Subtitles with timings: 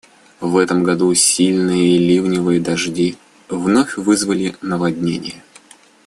[0.39, 3.17] В этом году сильные ливневые дожди
[3.49, 5.43] вновь вызвали наводнение.